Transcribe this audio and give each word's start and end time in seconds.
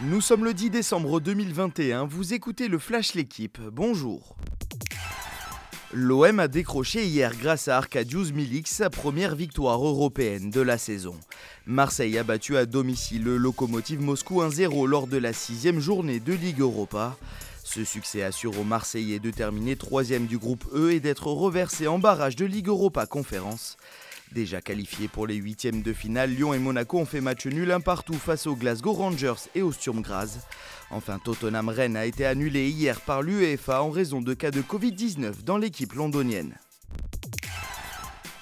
Nous 0.00 0.20
sommes 0.20 0.44
le 0.44 0.54
10 0.54 0.70
décembre 0.70 1.18
2021, 1.18 2.04
vous 2.04 2.32
écoutez 2.32 2.68
le 2.68 2.78
Flash 2.78 3.14
L'équipe, 3.14 3.58
bonjour. 3.60 4.36
L'OM 5.92 6.38
a 6.38 6.46
décroché 6.46 7.04
hier 7.04 7.34
grâce 7.34 7.66
à 7.66 7.78
Arkadiusz 7.78 8.30
Milik 8.32 8.68
sa 8.68 8.90
première 8.90 9.34
victoire 9.34 9.84
européenne 9.84 10.50
de 10.50 10.60
la 10.60 10.78
saison. 10.78 11.16
Marseille 11.66 12.16
a 12.16 12.22
battu 12.22 12.56
à 12.56 12.64
domicile 12.64 13.24
le 13.24 13.38
locomotive 13.38 14.00
Moscou 14.00 14.40
1-0 14.40 14.86
lors 14.86 15.08
de 15.08 15.16
la 15.16 15.32
sixième 15.32 15.80
journée 15.80 16.20
de 16.20 16.32
Ligue 16.32 16.60
Europa. 16.60 17.16
Ce 17.64 17.82
succès 17.82 18.22
assure 18.22 18.56
aux 18.56 18.64
Marseillais 18.64 19.18
de 19.18 19.32
terminer 19.32 19.74
troisième 19.74 20.26
du 20.26 20.38
groupe 20.38 20.64
E 20.72 20.92
et 20.92 21.00
d'être 21.00 21.26
reversé 21.26 21.88
en 21.88 21.98
barrage 21.98 22.36
de 22.36 22.44
Ligue 22.44 22.68
Europa 22.68 23.04
Conférence. 23.06 23.76
Déjà 24.32 24.60
qualifiés 24.60 25.08
pour 25.08 25.26
les 25.26 25.36
huitièmes 25.36 25.82
de 25.82 25.92
finale, 25.92 26.30
Lyon 26.30 26.52
et 26.52 26.58
Monaco 26.58 26.98
ont 26.98 27.06
fait 27.06 27.20
match 27.20 27.46
nul 27.46 27.70
un 27.70 27.80
partout 27.80 28.14
face 28.14 28.46
aux 28.46 28.56
Glasgow 28.56 28.92
Rangers 28.92 29.48
et 29.54 29.62
au 29.62 29.72
Sturm 29.72 30.02
Graz. 30.02 30.38
Enfin, 30.90 31.18
Tottenham 31.18 31.68
Rennes 31.68 31.96
a 31.96 32.06
été 32.06 32.26
annulé 32.26 32.68
hier 32.68 33.00
par 33.00 33.22
l'UEFA 33.22 33.82
en 33.82 33.90
raison 33.90 34.20
de 34.20 34.34
cas 34.34 34.50
de 34.50 34.60
Covid-19 34.60 35.44
dans 35.44 35.56
l'équipe 35.56 35.94
londonienne. 35.94 36.54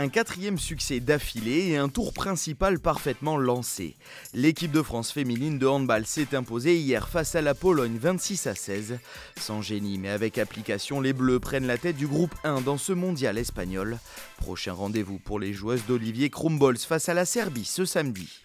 Un 0.00 0.08
quatrième 0.08 0.58
succès 0.58 0.98
d'affilée 0.98 1.68
et 1.68 1.76
un 1.76 1.90
tour 1.90 2.14
principal 2.14 2.78
parfaitement 2.78 3.36
lancé. 3.36 3.96
L'équipe 4.32 4.72
de 4.72 4.80
France 4.80 5.12
féminine 5.12 5.58
de 5.58 5.66
handball 5.66 6.06
s'est 6.06 6.34
imposée 6.34 6.78
hier 6.78 7.06
face 7.10 7.34
à 7.34 7.42
la 7.42 7.54
Pologne 7.54 7.98
26 8.00 8.46
à 8.46 8.54
16. 8.54 8.98
Sans 9.38 9.60
génie 9.60 9.98
mais 9.98 10.08
avec 10.08 10.38
application, 10.38 11.02
les 11.02 11.12
Bleus 11.12 11.38
prennent 11.38 11.66
la 11.66 11.76
tête 11.76 11.98
du 11.98 12.06
groupe 12.06 12.34
1 12.44 12.62
dans 12.62 12.78
ce 12.78 12.94
mondial 12.94 13.36
espagnol. 13.36 13.98
Prochain 14.38 14.72
rendez-vous 14.72 15.18
pour 15.18 15.38
les 15.38 15.52
joueuses 15.52 15.84
d'Olivier 15.84 16.30
Krumbols 16.30 16.78
face 16.78 17.10
à 17.10 17.14
la 17.14 17.26
Serbie 17.26 17.66
ce 17.66 17.84
samedi. 17.84 18.40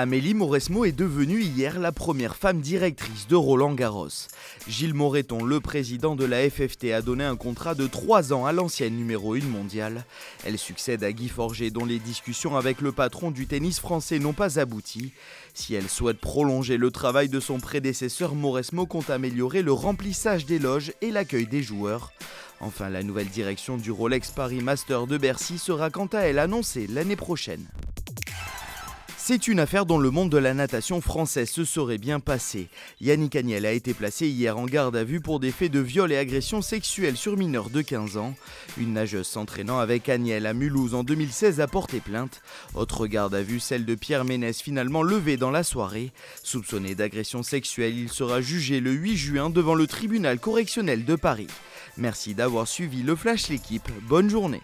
Amélie 0.00 0.32
Mauresmo 0.32 0.86
est 0.86 0.92
devenue 0.92 1.42
hier 1.42 1.78
la 1.78 1.92
première 1.92 2.34
femme 2.34 2.62
directrice 2.62 3.28
de 3.28 3.36
Roland 3.36 3.74
Garros. 3.74 4.08
Gilles 4.66 4.94
Moreton, 4.94 5.44
le 5.44 5.60
président 5.60 6.16
de 6.16 6.24
la 6.24 6.48
FFT, 6.48 6.92
a 6.94 7.02
donné 7.02 7.22
un 7.22 7.36
contrat 7.36 7.74
de 7.74 7.86
3 7.86 8.32
ans 8.32 8.46
à 8.46 8.52
l'ancienne 8.52 8.96
numéro 8.96 9.34
1 9.34 9.40
mondiale. 9.40 10.06
Elle 10.46 10.56
succède 10.56 11.04
à 11.04 11.12
Guy 11.12 11.28
Forger 11.28 11.70
dont 11.70 11.84
les 11.84 11.98
discussions 11.98 12.56
avec 12.56 12.80
le 12.80 12.92
patron 12.92 13.30
du 13.30 13.46
tennis 13.46 13.78
français 13.78 14.18
n'ont 14.18 14.32
pas 14.32 14.58
abouti. 14.58 15.12
Si 15.52 15.74
elle 15.74 15.90
souhaite 15.90 16.18
prolonger 16.18 16.78
le 16.78 16.90
travail 16.90 17.28
de 17.28 17.38
son 17.38 17.60
prédécesseur, 17.60 18.34
Mauresmo 18.34 18.86
compte 18.86 19.10
améliorer 19.10 19.60
le 19.60 19.74
remplissage 19.74 20.46
des 20.46 20.58
loges 20.58 20.94
et 21.02 21.10
l'accueil 21.10 21.46
des 21.46 21.62
joueurs. 21.62 22.10
Enfin, 22.60 22.88
la 22.88 23.02
nouvelle 23.02 23.28
direction 23.28 23.76
du 23.76 23.90
Rolex 23.90 24.30
Paris 24.30 24.62
Master 24.62 25.06
de 25.06 25.18
Bercy 25.18 25.58
sera 25.58 25.90
quant 25.90 26.06
à 26.06 26.20
elle 26.20 26.38
annoncée 26.38 26.86
l'année 26.86 27.16
prochaine. 27.16 27.66
C'est 29.32 29.46
une 29.46 29.60
affaire 29.60 29.86
dont 29.86 29.98
le 29.98 30.10
monde 30.10 30.28
de 30.28 30.38
la 30.38 30.54
natation 30.54 31.00
française 31.00 31.48
se 31.48 31.64
serait 31.64 31.98
bien 31.98 32.18
passé. 32.18 32.66
Yannick 33.00 33.36
Agnel 33.36 33.64
a 33.64 33.70
été 33.70 33.94
placé 33.94 34.26
hier 34.26 34.58
en 34.58 34.64
garde 34.64 34.96
à 34.96 35.04
vue 35.04 35.20
pour 35.20 35.38
des 35.38 35.52
faits 35.52 35.70
de 35.70 35.78
viol 35.78 36.10
et 36.10 36.16
agression 36.16 36.62
sexuelle 36.62 37.16
sur 37.16 37.36
mineurs 37.36 37.70
de 37.70 37.80
15 37.80 38.16
ans. 38.16 38.34
Une 38.76 38.92
nageuse 38.92 39.28
s'entraînant 39.28 39.78
avec 39.78 40.08
Agnel 40.08 40.46
à 40.46 40.52
Mulhouse 40.52 40.96
en 40.96 41.04
2016 41.04 41.60
a 41.60 41.68
porté 41.68 42.00
plainte. 42.00 42.42
Autre 42.74 43.06
garde 43.06 43.36
à 43.36 43.42
vue, 43.42 43.60
celle 43.60 43.84
de 43.84 43.94
Pierre 43.94 44.24
Ménès, 44.24 44.60
finalement 44.60 45.04
levée 45.04 45.36
dans 45.36 45.52
la 45.52 45.62
soirée. 45.62 46.10
Soupçonné 46.42 46.96
d'agression 46.96 47.44
sexuelle, 47.44 47.96
il 47.96 48.08
sera 48.08 48.40
jugé 48.40 48.80
le 48.80 48.90
8 48.90 49.16
juin 49.16 49.48
devant 49.48 49.76
le 49.76 49.86
tribunal 49.86 50.40
correctionnel 50.40 51.04
de 51.04 51.14
Paris. 51.14 51.46
Merci 51.96 52.34
d'avoir 52.34 52.66
suivi 52.66 53.04
le 53.04 53.14
Flash 53.14 53.48
l'équipe. 53.48 53.88
Bonne 54.08 54.28
journée. 54.28 54.62